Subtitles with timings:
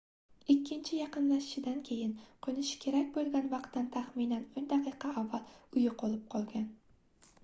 [0.51, 2.15] ikkinchi yaqinlashishidan keyin
[2.47, 5.45] qoʻnishi kerak boʻlgan vaqtdan taxminan oʻn daqiqa avval
[5.77, 6.65] u yoʻqolib qolgan